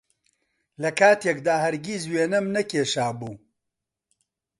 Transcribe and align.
لەکاتێکدا 0.83 1.55
هەرگیز 1.65 2.03
وێنەم 2.13 2.45
نەکێشابوو 2.55 3.35